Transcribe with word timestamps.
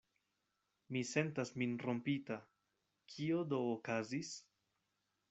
Mi 0.95 1.01
sentas 1.09 1.51
min 1.63 1.75
rompita: 1.83 2.39
kio 3.13 3.45
do 3.53 3.61
okazis? 3.75 4.33